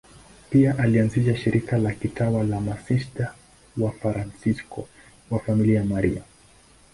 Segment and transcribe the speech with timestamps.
[0.49, 3.35] Pia alianzisha shirika la kitawa la Masista
[3.77, 4.87] Wafransisko
[5.31, 6.23] wa Familia ya Maria.